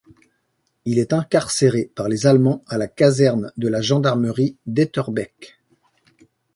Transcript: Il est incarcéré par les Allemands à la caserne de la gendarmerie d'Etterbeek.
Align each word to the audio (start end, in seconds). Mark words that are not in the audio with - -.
Il 0.83 0.97
est 0.97 1.13
incarcéré 1.13 1.91
par 1.93 2.09
les 2.09 2.25
Allemands 2.25 2.63
à 2.67 2.79
la 2.79 2.87
caserne 2.87 3.51
de 3.55 3.67
la 3.67 3.81
gendarmerie 3.83 4.57
d'Etterbeek. 4.65 5.59